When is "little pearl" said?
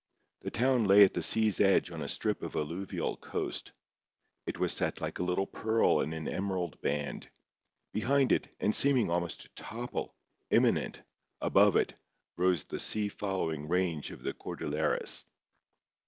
5.23-5.99